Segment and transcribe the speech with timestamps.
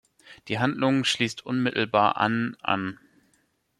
[0.47, 2.99] Die Handlung schließt unmittelbar an an.